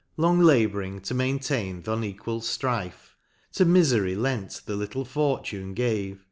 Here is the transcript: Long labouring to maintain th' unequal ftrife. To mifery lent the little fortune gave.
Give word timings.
Long 0.17 0.39
labouring 0.39 0.99
to 1.01 1.13
maintain 1.13 1.83
th' 1.83 1.89
unequal 1.89 2.39
ftrife. 2.41 3.13
To 3.53 3.65
mifery 3.67 4.17
lent 4.17 4.61
the 4.65 4.75
little 4.75 5.05
fortune 5.05 5.75
gave. 5.75 6.17